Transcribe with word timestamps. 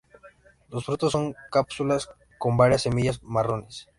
Los 0.69 0.85
frutos 0.85 1.11
son 1.11 1.35
cápsulas 1.51 2.09
con 2.39 2.57
varias 2.57 2.81
semillas 2.81 3.21
marrones. 3.21 3.87